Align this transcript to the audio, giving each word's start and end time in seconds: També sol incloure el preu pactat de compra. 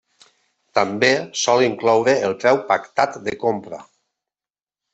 També 0.77 1.09
sol 1.41 1.65
incloure 1.65 2.15
el 2.29 2.35
preu 2.45 2.59
pactat 2.73 3.21
de 3.29 3.37
compra. 3.45 3.83